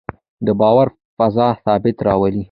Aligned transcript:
د 0.45 0.47
باور 0.61 0.87
فضا 1.17 1.47
ثبات 1.63 1.97
راولي 2.07 2.39